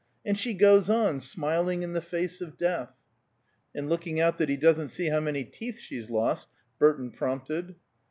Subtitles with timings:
[0.25, 2.89] And she goes on, smiling in the face of death"
[3.75, 7.75] "And looking out that he doesn't see how many teeth she's lost," Burton prompted.